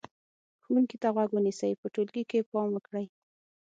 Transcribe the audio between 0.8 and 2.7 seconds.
ته غوږ ونیسئ، په ټولګي کې پام